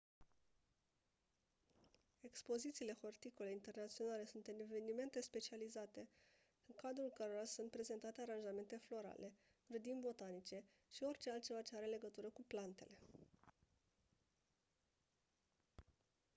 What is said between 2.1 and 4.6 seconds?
expozițiile horticole internaționale sunt